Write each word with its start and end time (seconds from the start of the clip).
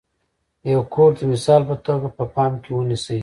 یو 0.73 0.81
کوټ 0.93 1.13
د 1.19 1.21
مثال 1.33 1.61
په 1.69 1.75
توګه 1.85 2.07
په 2.17 2.23
پام 2.33 2.51
کې 2.63 2.69
ونیسئ. 2.73 3.19